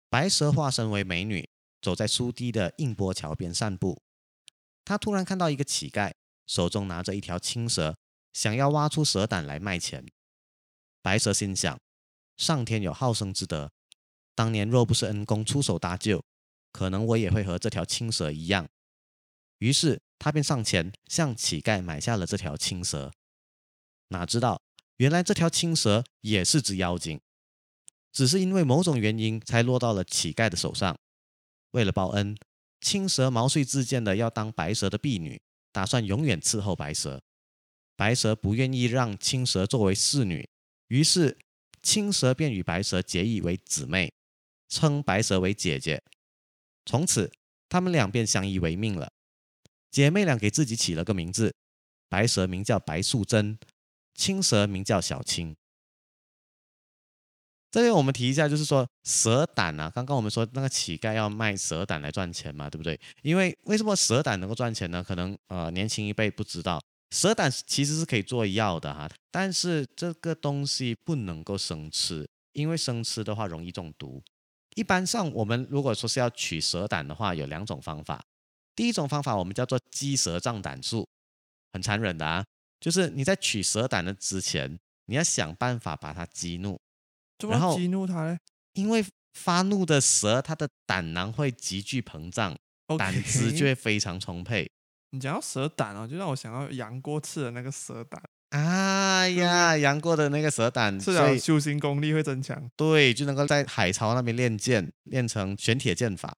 [0.10, 1.48] 白蛇化身为美女，
[1.82, 4.02] 走在苏堤的映波桥边散步，
[4.84, 6.12] 她突然看到一个乞丐，
[6.46, 7.96] 手中拿着一条青蛇，
[8.34, 10.06] 想要挖出蛇胆来卖钱。
[11.02, 11.80] 白蛇心想。
[12.36, 13.72] 上天有好生之德，
[14.38, 16.24] 当年若不是恩公出手搭救，
[16.72, 18.70] 可能我也会和这条青蛇一样。
[19.58, 23.12] 于是他便上前向乞丐买下了这条青蛇。
[24.10, 24.62] 哪知道，
[24.98, 27.20] 原来这条青蛇也是只妖精，
[28.14, 30.96] 只是因为某种原因才落到了乞丐的手上。
[31.72, 32.38] 为了报恩，
[32.80, 37.20] 青蛇毛遂自荐的要当白蛇的婢女，打算永远伺候白蛇。
[37.96, 40.48] 白蛇不愿意让青蛇作为侍女，
[40.90, 41.40] 于是
[41.82, 44.14] 青蛇便与白蛇结义为姊妹，
[44.68, 46.02] 称白蛇为姐姐。
[46.86, 47.32] 从此，
[47.68, 49.12] 他们俩便相依为命了。
[49.90, 51.56] 姐妹俩给自己起了个名字，
[52.10, 53.58] 白蛇名叫白素贞，
[54.14, 55.56] 青蛇名叫小青。
[57.70, 63.00] 这里我们提一下，就是说蛇胆啊，刚刚我们说那个乞丐要卖蛇胆来赚钱嘛，对不对？
[63.24, 65.04] 因为为什么蛇胆能够赚钱呢？
[65.04, 74.24] 可能呃年轻一辈不知道，蛇胆其实是可以做药的哈，但是这个东西不能够生吃，因为生吃的话容易中毒。
[74.78, 78.24] 一般上我们如果说是要取蛇胆的话，有两种方法。
[78.76, 81.10] 第一种方法我们叫做鸡蛇胀胆术，
[81.74, 82.46] 很残忍的啊，
[82.80, 86.80] 就是你在取蛇胆的之前，你要想办法把它激怒。
[87.50, 88.38] 然后激怒它呢？
[88.74, 92.56] 因为发怒的蛇，它的胆囊会急剧膨胀，
[93.00, 94.70] 胆汁就会非常充沛。
[95.10, 98.22] 你讲到蛇胆哦，就让我想到杨过吃的那个蛇胆。
[98.50, 102.70] 哎呀，杨过的那个蛇胆，是啊，修行功力会增强。
[102.78, 106.34] 对，就能够在海潮那边练剑，练成玄铁剑法。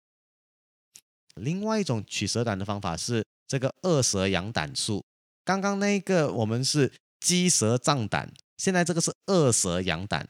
[1.36, 5.04] 另外一种取蛇胆的方法是这个二蛇养胆术。
[5.46, 10.28] 刚刚那个我们是鸡蛇胀胆，现在这个是二蛇养胆。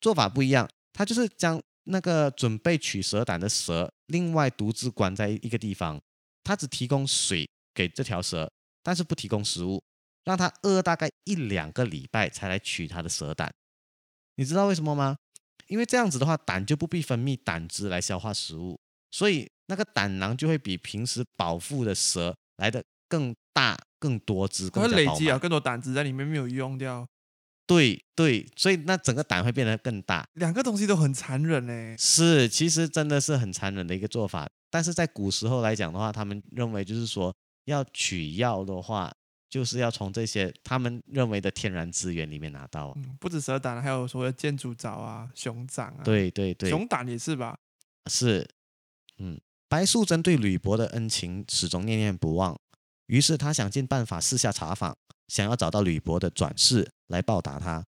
[0.00, 6.00] 做法不一样，他就是将那个准备取蛇胆的蛇，另外独自关在一个地方，
[6.42, 8.50] 他只提供水给这条蛇，
[8.82, 9.82] 但是不提供食物，
[10.30, 13.52] 让它饿大概一两个礼拜才来取它的蛇胆。
[14.36, 15.16] 你知道为什么吗？
[15.66, 18.78] 因为这样子的话，胆就不必分泌胆汁来消化食物，
[19.10, 27.06] 所以那个胆囊就会比平时饱腹的蛇来的更大、更多汁，它会累积啊更多胆汁在里面没有用掉。
[27.66, 30.26] 对对，所以那整个胆会变得更大。
[30.34, 31.96] 两个东西都很残忍呢。
[31.96, 34.48] 是，其实真的是很残忍的一个做法。
[34.70, 37.32] 但是在古时候来讲的话，他们认为就是说
[37.66, 39.12] 要取药的话，
[39.50, 42.92] 就是要从这些他们认为的天然资源里面拿到。
[42.96, 46.00] 嗯，不止蛇胆，还有所谓的箭竹藻啊、熊掌啊。
[46.02, 47.58] 对对对，熊胆也是吧？
[48.08, 48.48] 是，
[49.18, 52.58] 嗯，白素贞对吕伯的恩情始终念念不忘，
[53.06, 54.96] 于是她想尽办法四下查访。
[55.28, 57.86] 想要找到吕伯的转世来报答他。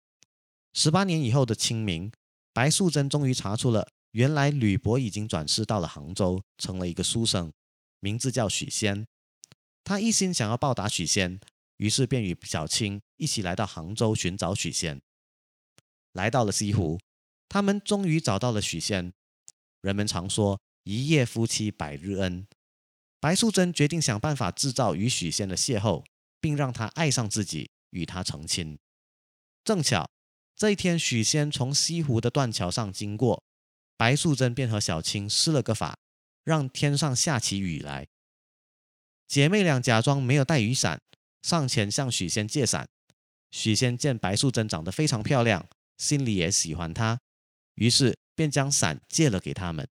[0.73, 2.11] 十八年以后的清明，
[2.51, 7.49] 白素贞终于查出了，原来吕伯已经转世到了杭州，成了一个书生，
[8.01, 9.05] 名字叫许仙。
[9.89, 11.39] 他一心想要报答许仙，
[11.77, 15.01] 于是便与小青一起来到杭州寻找许仙。
[16.13, 16.99] 来到了西湖，
[17.47, 19.11] 他们终于找到了许仙。
[19.81, 22.45] 人们常说一夜夫妻百日恩，
[23.19, 26.03] 白素贞决定想办法制造与许仙的邂逅。
[26.39, 28.77] 并让他爱上自己，与他成亲。
[29.63, 30.07] 正巧
[30.55, 33.43] 这一天，许仙从西湖的断桥上经过，
[33.97, 35.97] 白素贞便和小青施了个法，
[36.43, 38.07] 让天上下起雨来。
[39.29, 40.99] 姐妹俩假装没有带雨伞，
[41.43, 42.89] 上前向许仙借伞。
[43.51, 47.19] 许仙见白素贞长得非常漂亮，心里也喜欢她，
[47.75, 49.87] 于是便将伞借了给他们。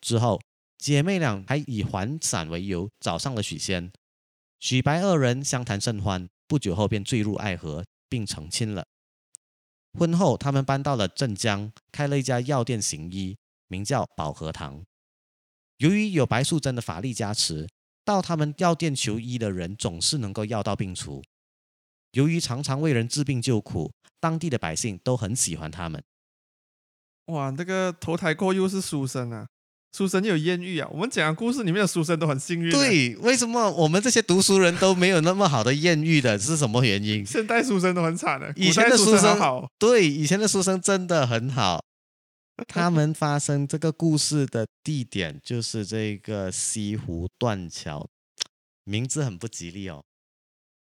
[0.00, 0.40] 之后，
[0.78, 3.90] 姐妹俩还以还伞为由找上了许仙。
[4.60, 8.86] 许白二人相谈甚欢，不久后便坠入爱河，并成亲了。
[9.98, 14.84] 婚后，他们搬到了镇江，开了一家药店行医，名叫保和堂。
[15.78, 17.66] 由于有白素贞的法力加持，
[18.10, 21.22] 到他们药店求医的人总是能够药到病除。
[22.10, 26.02] 由于常常为人治病救苦，当地的百姓都很喜欢他们。
[27.26, 29.46] 哇，这个投胎过又是书生啊！
[29.96, 30.88] 书生有艳遇啊！
[30.90, 32.72] 我们讲的故事里面的书生都很幸运。
[32.72, 36.36] 对，为什么我们这些读书人都没有那么好的艳遇的？
[36.36, 37.24] 是什么原因？
[37.24, 39.70] 现代书生都很惨的，以前的书生好。
[39.78, 41.84] 对，以前的书生真的很好。
[42.66, 48.08] 他们发生这个故事的地点就是这个西湖断桥，
[48.84, 50.04] 名字很不吉利哦。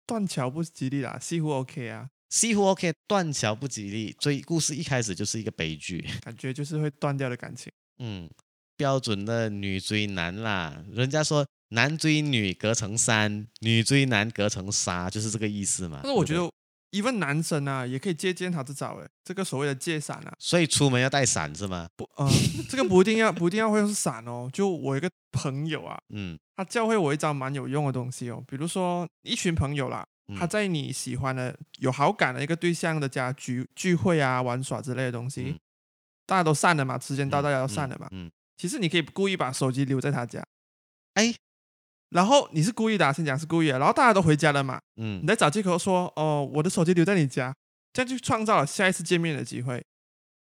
[0.05, 2.09] 断桥不吉利啦，西湖 OK 啊。
[2.29, 7.71] 西湖 OK，断桥不吉利，所以故事一开始就是一个悲剧， 感觉就是会断掉的感情。
[7.99, 8.29] 嗯。
[8.75, 16.01] 标准的女追男啦，人家说男追女隔层山，女追男隔层纱，就是这个意思嘛。
[16.03, 16.47] 但是我觉得，
[16.91, 20.33] 一问男生啊，也可以借鉴他这招诶，这个所谓的借伞啊。
[20.39, 21.87] 所以出门要带伞是吗？
[21.95, 22.27] 不，呃，
[22.69, 24.49] 这个不一定要， 不一定要会用伞哦。
[24.51, 28.43] 就我一个朋友啊，嗯，他教会我一招蛮有用的东西哦。
[28.47, 30.05] 比如说一群朋友啦，
[30.37, 35.57] 他在你喜欢的、有好感的一个对象的家聚聚会啊、玩耍之类的东西，
[36.25, 38.31] 大家都散了嘛，时间到大家要散了嘛，嗯。
[38.57, 40.43] 其实你可以故意把手机留在他家，
[41.13, 41.31] 哎，
[42.09, 47.53] 然后你是故意的，先讲是故意的，然后大家都回家了嘛，嗯，你再找借口说哦，我的手机留在你家，
[47.93, 49.83] 这样就创造了下一次见面的机会。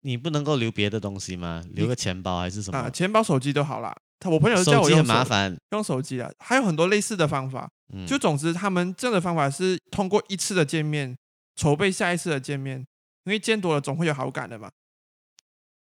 [0.01, 1.63] 你不能够留别的东西吗？
[1.71, 2.77] 留个钱包还是什么？
[2.77, 3.93] 啊，钱包、手机都好啦。
[4.19, 7.69] 他我朋友叫我用麻烦用手机啊，还有很多类似的方法。
[8.05, 11.17] 就总之，他们这样的方法是通过一次的见面
[11.55, 12.85] 筹备下一次的见面，
[13.25, 14.69] 因为见多了总会有好感的嘛。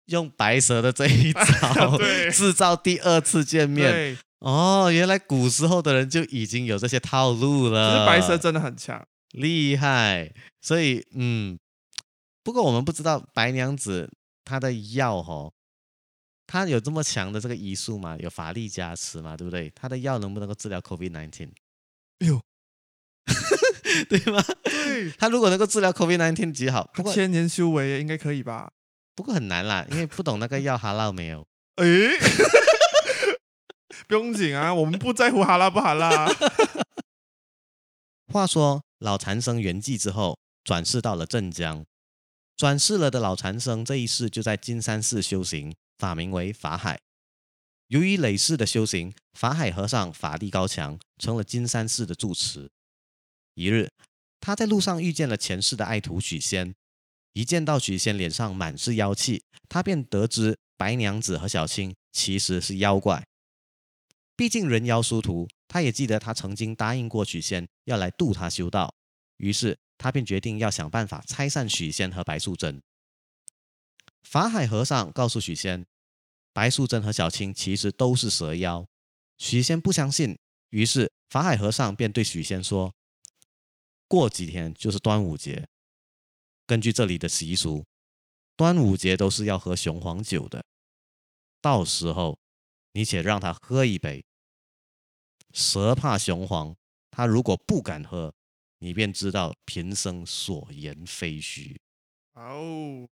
[0.08, 1.98] 用白蛇的这一招
[2.32, 4.17] 制造第二次见面。
[4.39, 8.06] 哦，原来古时候的人就已经有这些套路了。
[8.06, 10.32] 白蛇真的很强，厉害。
[10.62, 11.58] 所以，嗯，
[12.43, 14.12] 不过我们不知道白娘子
[14.46, 15.52] 她的药哈，
[16.46, 18.15] 她有这么强的这个医术嘛？
[18.20, 19.36] 有法力加持嘛？
[19.36, 19.72] 对不对？
[19.74, 21.50] 她的药能不能够治疗 COVID nineteen？
[22.20, 22.39] 哎呦，
[24.08, 24.43] 对吗？
[24.63, 26.91] 对，她如果能够治疗 COVID nineteen 极好。
[27.12, 28.72] 千年修为应该可以吧？
[29.17, 31.43] 不过很难啦， 因为不懂那个要哈拉没有。
[31.77, 31.86] 哎，
[34.08, 36.27] 不用紧啊，我们不在乎哈拉不哈拉。
[38.32, 41.84] 话说老禅僧圆寂之后，转世到了镇江。
[42.56, 46.99] 转世了的老禅僧这一世就在金山寺修行，法名为法海。
[47.88, 52.69] 由于累世的修行，法海和尚法力高强，成了金山寺的住持。
[53.56, 53.89] 一日，
[54.39, 56.75] 他在路上遇见了前世的爱徒许仙。
[57.38, 63.28] 一见到许仙脸上满是妖气，他便得知白娘子和小青其实是妖怪。
[64.36, 68.95] 毕竟人妖殊途，他也记得他曾经答应过许仙要来渡他修道。
[69.38, 72.82] 于是他便决定要想办法拆散许仙和白素贞。
[74.23, 75.86] 法海和尚告诉许仙。
[76.54, 78.88] 白素贞和小青其实都是蛇妖，
[79.38, 80.39] 许仙不相信，
[80.71, 82.95] 于是法海和尚便对许仙说
[84.10, 85.67] ：“过几天就是端午节，
[86.67, 87.86] 根据这里的习俗，
[88.58, 90.65] 端午节都是要喝雄黄酒的，
[91.62, 92.38] 到时候
[92.91, 94.25] 你且让他喝一杯。
[95.53, 96.75] 蛇怕雄黄，
[97.10, 98.34] 他如果不敢喝，
[98.80, 101.80] 你便知道贫僧所言非虚。”
[102.36, 103.08] 哦。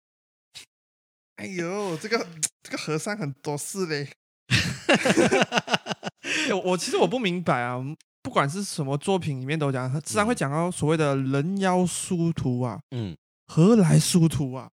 [1.37, 2.27] 哎呦，这个
[2.63, 4.11] 这个和尚很多事嘞。
[6.65, 7.79] 我其实我不明白啊，
[8.21, 12.81] 不管是什么作品里面都讲，自然会讲到所谓的人妖殊途啊。
[12.91, 14.71] 嗯，何来殊途啊？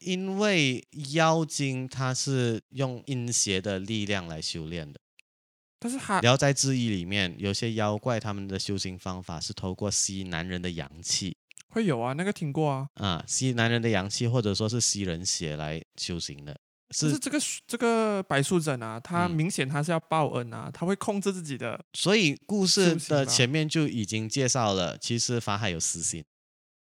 [0.00, 5.00] 因为妖精它是用阴邪的力量来修炼的。
[5.78, 11.36] 但是《聊斋志异》里面有些妖怪，他们的修行方法是透过吸男人的阳气。
[11.68, 16.58] 会有啊，那个听过啊，啊，吸男人的阳气，或者说是吸人血来修行的，
[16.90, 26.24] 是这个这个白素贞啊，她明显她是要报恩啊，她会控制自己的，所以故事的前面就已经介绍了，其实法海有私心，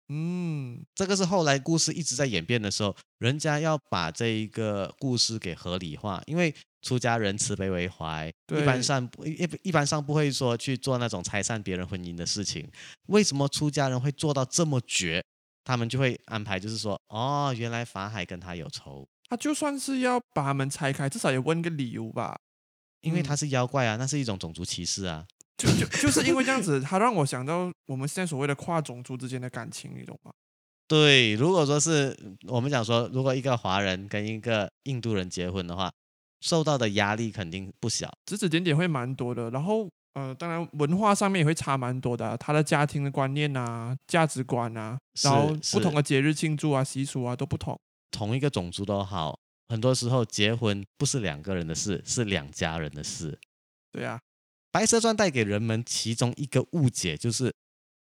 [0.10, 6.54] 嗯，这个是后来故事一直在演变的时候，人家要把这一个故事给合理化，因为。
[6.84, 12.65] 出家人慈悲为怀，一般上不一一般上不会说去做那种拆散别人婚姻的事情。
[13.08, 15.22] 为什么出家人会做到这么绝？
[15.65, 22.39] 他们就会安排，就是说，哦，原来法海跟他有仇，他就算是要把他们拆开，至少也问个理由吧。
[23.02, 25.26] 因为他是妖怪啊，那是一种种族歧视啊。
[25.58, 30.32] 就就就是因为这样子，他让我想到我们现在所谓的跨种族之间的感情，你懂吗？
[30.88, 32.17] 对，如果说是
[32.48, 35.91] 我们讲说，如果一个华人跟一个印度人结婚的话。
[36.39, 39.50] 受到的压力肯定不小，指指点点会蛮多的。
[39.50, 47.76] 然后，呃，当然文化上面也会差蛮多的，他的家庭的观念啊、价值观啊，然后不同的节日庆祝啊、习俗啊都不同。
[48.12, 49.39] 同一个种族都好，
[49.70, 53.39] 很多时候结婚不是两个人的事，是两家人的事。
[53.91, 54.20] 对呀，
[54.78, 57.52] 《白蛇传》带给人们其中一个误解就是，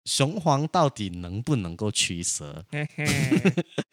[0.05, 2.63] 雄黄到底能不能够驱蛇？
[2.71, 3.07] 嘿嘿，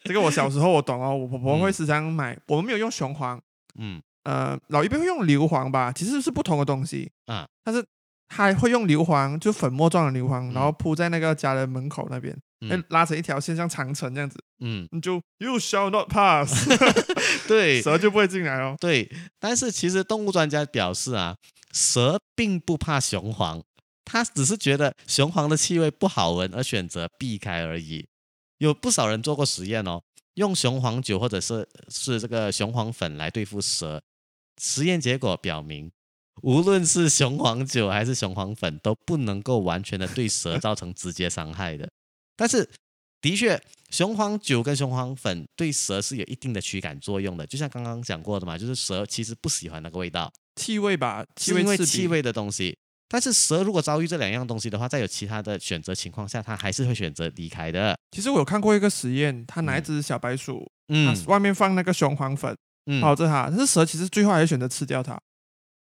[0.04, 3.40] 这个我小时候我懂哦，我婆婆会时常买，我们没有用雄黄，
[3.78, 4.02] 嗯。
[4.24, 7.46] 呃，老一辈会用硫磺吧，其实是不同的东西啊。
[7.62, 7.82] 但是
[8.28, 12.36] 他会用硫磺，就粉末状的硫磺，然后铺在那个家人门口那边，
[12.70, 14.38] 哎，拉成一条线，像长城这样子。
[14.60, 16.68] 嗯，你就 You shall not pass。
[17.48, 18.76] 对， 蛇就不会进来哦。
[18.80, 21.36] 对，但是其实动物专家表示啊，
[21.72, 23.62] 蛇并不怕雄黄，
[24.04, 28.06] 它只是觉得雄黄的气味不好闻而选择避开而已。
[28.58, 30.00] 有不少人做过实验哦，
[30.34, 34.00] 用雄黄酒或者是是这个雄黄粉来对付蛇。
[34.60, 35.90] 实验结果表明，
[36.42, 41.90] 无论是雄黄酒还是雄黄粉，都不能够完全的对蛇造成直接伤害的。
[42.36, 42.68] 但是，
[43.20, 43.60] 的确，
[43.90, 47.46] 雄黄酒跟雄黄粉对蛇是有一定的驱赶作用的。
[47.46, 52.76] 就像刚刚讲过的嘛，就是蛇其实不喜欢那个味道，气味吧，是因为气味的东西。
[53.08, 57.96] 但是蛇如果遭遇这两样东西的话，在有其他的选择情况下，它还是会选择离开的。
[58.10, 62.56] 其实我有看过一个实验，它拿一只小白鼠，嗯，外面放那个雄黄粉。
[62.86, 65.18] 嗯保着它，但是蛇其实最后还是选择吃掉它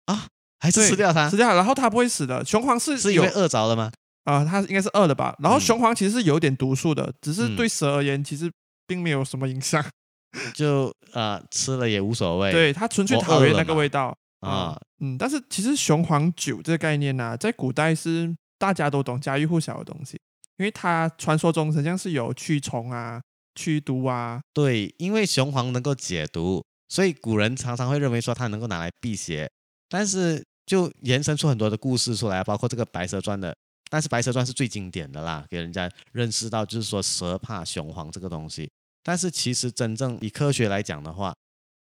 [0.05, 0.26] 啊，
[0.59, 2.44] 还是吃掉它，吃掉，然后它不会死的。
[2.44, 3.90] 雄黄是是因为饿着了吗？
[4.25, 5.35] 啊，它应该是饿的吧。
[5.41, 8.51] 然后雄黄其实是有点毒素的，只是对蛇而言其实
[8.87, 9.85] 并没有什么影响，
[10.55, 12.53] 就呃吃了也无所谓。
[12.53, 14.16] 对，它纯粹讨厌那个味道。
[14.41, 14.79] 啊。
[15.01, 20.21] 嗯，但是其实雄黄酒这个概念呢，在古代是大家都懂、家喻户晓的东西，
[20.59, 23.21] 因为它传说中实际上是有驱虫啊、
[23.55, 24.41] 驱毒啊。
[24.53, 29.51] 对，因为雄黄能够解毒，所以古人常常会认为说它能够拿来辟邪。
[29.89, 33.57] 但是就延伸出很多的故事出来，包括这个《白蛇传》的。
[33.91, 38.70] 但是《白蛇传》是最经典的啦，给人家认识到就是说蛇怕雄黄这个东西。
[39.03, 41.34] 但是其实真正以科学来讲的话，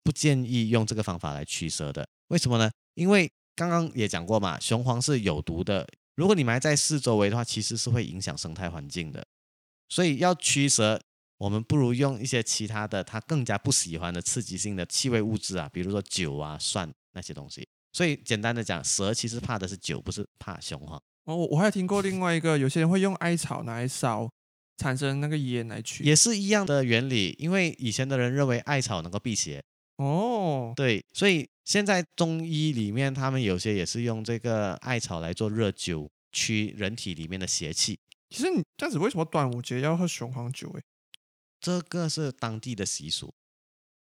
[0.02, 2.08] 不建议用这个方法来驱蛇的。
[2.28, 2.70] 为什么呢？
[2.94, 5.86] 因为刚刚也讲过嘛，雄黄是有毒的。
[6.14, 9.24] 如果你埋在四周围的话，其实是会影响生态环境的。
[9.88, 11.00] 所以要驱蛇，
[11.36, 17.68] 我们不如用一些其他的，它更加不喜欢的刺激性的气味物质啊，比如说酒啊、蒜那些东西。
[17.92, 21.00] 所以简单的讲，蛇其实怕的是酒，不是怕雄黄。
[21.28, 24.26] 哦，我还听过另外一个，有些人会用艾草拿来烧，
[24.78, 27.36] 产生那个烟来驱，也是一样的原理。
[27.38, 29.62] 因为以前的人认为艾草能够辟邪。
[29.96, 37.98] 哦，对，所以现在中医里面，他们有些也是用这个艾草来做热灸，驱人体里面的邪气。
[38.30, 40.70] 其实你这样子，为什么端午节要喝雄黄酒？
[40.70, 40.82] 诶，
[41.60, 43.30] 这个是当地的习俗。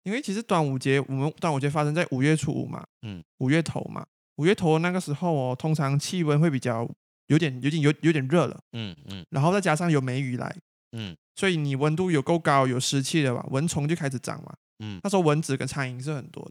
[0.03, 4.05] 因为其实端午节，我们端午节发生在五月初五嘛，嗯，五月头嘛，
[4.37, 6.87] 五月头那个时候哦，通常气温会比较。
[7.29, 10.55] 有点有点有有点热了，嗯嗯，然后再加上有梅雨来，
[10.93, 16.51] 嗯，所以你温度有够高，有湿气了吧，蚊虫就开始长嘛，嗯，那时候蚊子跟苍蝇是很多的，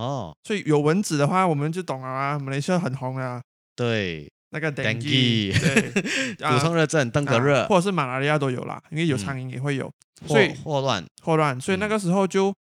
[0.00, 3.42] 哦，所以有蚊子的话，我们就懂了啊，马来西亚很红啊，
[3.74, 9.92] 对，那个 dengue， 对，普通热症、登革热，或者是马来西亚都有啦，因为有苍蝇也会有，
[10.26, 11.04] 所以霍乱。
[11.22, 12.54] 霍乱，所以那个时候就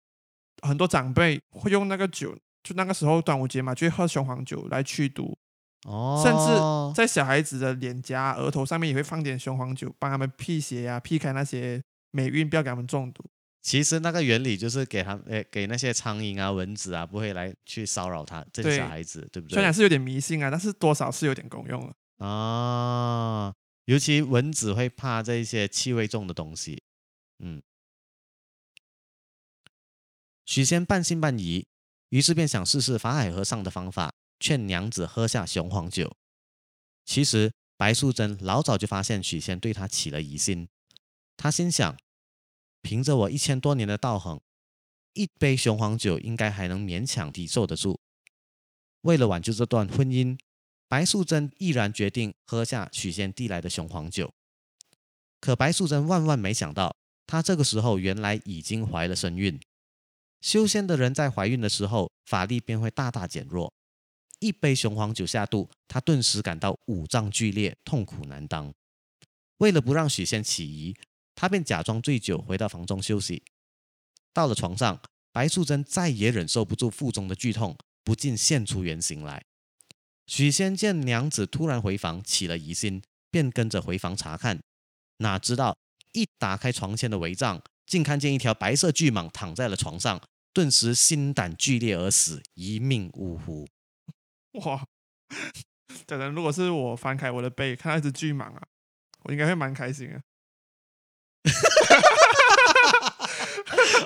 [0.62, 2.32] 很多长辈会用那个酒，
[2.62, 5.36] 就那个时候端午节嘛，就会喝雄黄酒来驱毒。
[5.84, 13.24] 哦，甚至在小孩子的脸颊、额头上面也会放点雄黄酒，帮他们辟邪啊，避开那些霉运，不要给他们中毒。
[13.62, 19.54] 其实那个原理就是给他，诶，给那些苍蝇啊、蚊子啊，不会来去骚扰他这些小孩子，对不对？
[19.54, 23.52] 虽然是有点迷信啊，但是多少是有点功用了啊。
[23.84, 26.82] 尤其蚊子会怕这些气味重的东西。
[27.40, 27.60] 嗯，
[30.44, 31.66] 许仙半信半疑，
[32.10, 34.12] 于是便想试试法海和尚的方法。
[34.42, 36.16] 劝娘子喝下雄黄酒。
[37.04, 40.68] 其实白素贞老早就发现许仙对她起了疑心，
[41.36, 41.96] 她心想，
[42.82, 44.40] 凭着我一千多年的道行，
[45.14, 48.00] 一杯雄黄酒应该还能勉强抵受得住。
[49.02, 50.36] 为了挽救这段婚姻，
[50.88, 54.32] 白素贞毅然决定喝下许仙递来的雄黄酒。
[55.40, 56.96] 可白素贞万万没想到，
[57.28, 59.60] 她这个时候原来已经怀了身孕。
[60.40, 63.72] 修仙的人在怀孕的时候，法力便会大大减弱。
[64.42, 68.74] 一杯雄黄酒下肚，他顿时感到五脏俱裂，痛苦难当。
[69.58, 70.96] 为了不让许仙起疑，
[71.36, 73.44] 他便假装醉酒回到房中休息。
[74.32, 79.44] 到了床上，白素贞再也忍受不住腹中的剧痛，不禁现出原形来。
[80.26, 84.60] 许仙见娘子突然回房，起了疑心，便跟着回房查看。
[85.18, 85.78] 哪知道
[86.14, 90.20] 一打开床前的帷帐，竟看见一条白色巨蟒躺在了床上，
[90.52, 93.68] 顿时心胆俱裂而死，一命呜呼。
[94.64, 94.84] 哇，
[96.06, 98.62] 等等，如果是我翻开我的背，看到一只巨蟒啊，
[99.24, 100.20] 我应该会蛮开心的。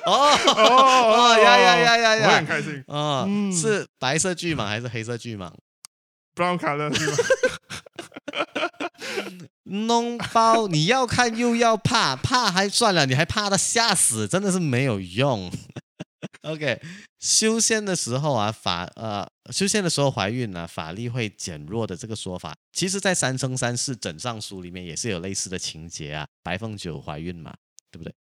[0.07, 2.29] 哦哦呀呀呀呀呀！
[2.29, 2.85] 我很开心。
[2.87, 5.53] 哦，是白色巨蟒还是黑色巨蟒
[6.35, 7.17] ？brown color 是吗？
[9.67, 15.51] 脓包，你要看又要怕，怕还算了，你还怕他吓死，真的是没有用。
[16.47, 16.81] OK，
[17.19, 26.25] 修仙的时候啊，法呃，修仙的时候怀孕呢，法力会减弱的这个说法，其实在《三生三世枕上书》里面也是有类似的情节啊。
[26.45, 27.53] 白凤九怀孕嘛，
[27.91, 28.15] 对不对？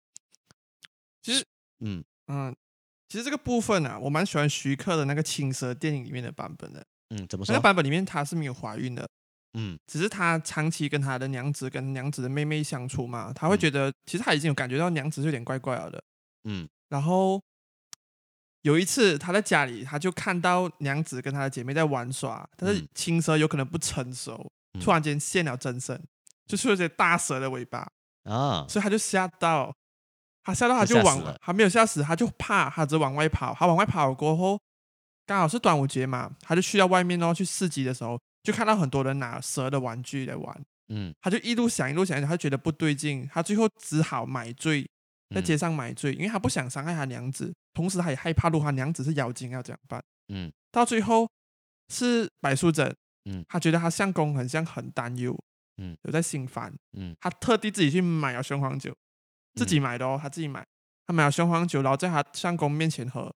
[1.22, 1.46] 其实，
[1.82, 2.56] 嗯嗯，
[3.10, 6.82] 其实这个部分啊，我蛮喜欢徐克的那个青蛇电影里面的版本的。
[7.10, 7.52] 嗯，怎么说？
[7.52, 9.06] 那个版本里面她是没有怀孕的。
[9.56, 16.02] 嗯，只是他长期跟他的娘子跟娘子的妹妹相处嘛，他会觉得其实他已经有感觉到娘子有点怪怪了的。
[16.46, 17.42] 嗯，然后。
[18.64, 24.50] 有一次，他在家里，他就看到娘子跟他的姐妹在玩耍，但是青蛇有可能不成熟，
[24.80, 26.02] 突然间现了真身，
[26.48, 27.88] 就出了些大蛇的尾巴
[28.24, 29.76] 啊，所以他就吓到，
[30.44, 34.58] 他吓到他就往，还没有吓死，他就怕，他只往外跑，他往外跑过后，
[35.26, 44.90] 刚好是端午节嘛，他就去到外面哦，去市集的时候，就看到很多人拿蛇的玩具来玩，嗯，他就一路想一路想，他觉得不对劲，他最后只好买醉。
[45.34, 50.04] 在街上买醉，因为他不想伤害他娘子，同时他也害怕，如果他娘子是妖精要怎样办？
[50.30, 51.30] 嗯，到最后
[51.90, 55.38] 是白素贞，嗯，他觉得他相公很像很担忧，
[55.78, 58.96] 嗯，有在心烦，嗯，他特地自己去买了雄黄酒，
[59.56, 60.66] 自己买的哦，他自己买，
[61.06, 63.34] 他买了雄黄酒，然后在他相公面前喝，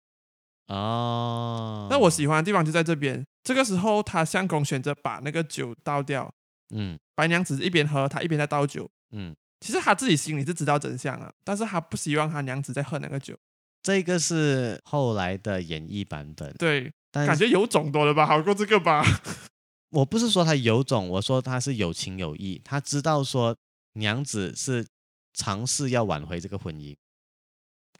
[0.68, 3.26] 哦，那我喜欢的地方就在这边。
[3.43, 6.30] 这个时候，他相公选择把那个酒倒掉。
[6.76, 8.89] 嗯白娘子一边喝，他一边在倒酒。
[9.12, 13.36] 嗯，其实他自己心里是知道真相啊，但是他不希望他娘子再喝那个酒。
[13.82, 19.03] 这个是后来的演绎版本，对，但感觉有种多了吧，好过这个吧。
[19.91, 23.55] 我不是说他有种，我说他是有情有义，他知道说
[23.93, 24.86] 娘子是
[25.34, 26.95] 尝试要挽回这个婚姻。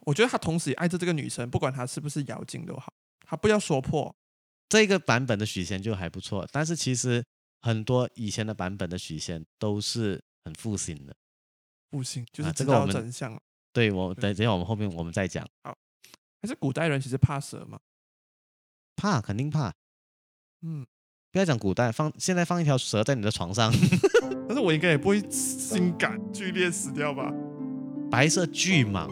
[0.02, 2.94] 我觉得他同时也爱着这个女生，不管她是不是妖精都好，
[3.26, 4.14] 他不要说破。
[4.70, 7.24] 这个版本的许仙就还不错，但是其实
[7.62, 11.16] 很多以前的版本的许仙都是很负心的。
[11.90, 13.40] 不行，就是知道真相了。
[13.74, 15.48] 对我对等等一下我们后面我们再讲，
[16.42, 17.80] 还是古代人其实怕蛇嘛？
[18.96, 19.72] 怕肯定怕，
[20.64, 20.86] 嗯，
[21.32, 23.72] 不要讲古代，放现在放一条蛇在你的床上，
[24.50, 27.32] 但是我应该也不会 心感剧烈死掉吧？
[28.10, 29.08] 白色巨蟒，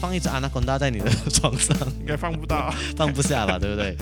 [0.00, 2.70] 放一只安娜贡达在你的 床上，应该放不到。
[2.96, 3.96] 放不下吧，对不对？